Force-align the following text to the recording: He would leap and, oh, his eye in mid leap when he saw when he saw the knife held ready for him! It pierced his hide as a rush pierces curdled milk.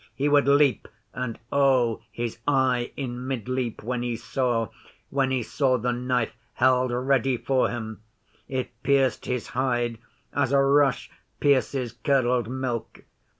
He 0.15 0.27
would 0.27 0.47
leap 0.47 0.87
and, 1.13 1.37
oh, 1.51 2.01
his 2.11 2.39
eye 2.47 2.91
in 2.97 3.27
mid 3.27 3.47
leap 3.47 3.83
when 3.83 4.01
he 4.01 4.15
saw 4.15 4.69
when 5.11 5.29
he 5.29 5.43
saw 5.43 5.77
the 5.77 5.91
knife 5.91 6.33
held 6.53 6.89
ready 6.91 7.37
for 7.37 7.69
him! 7.69 8.01
It 8.47 8.71
pierced 8.81 9.27
his 9.27 9.49
hide 9.49 9.99
as 10.33 10.53
a 10.53 10.59
rush 10.59 11.11
pierces 11.39 11.93
curdled 11.93 12.47
milk. 12.49 13.01